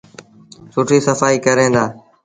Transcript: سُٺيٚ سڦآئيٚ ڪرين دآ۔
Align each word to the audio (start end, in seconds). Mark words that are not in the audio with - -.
سُٺيٚ 0.73 1.05
سڦآئيٚ 1.05 1.43
ڪرين 1.45 1.71
دآ۔ 1.75 1.83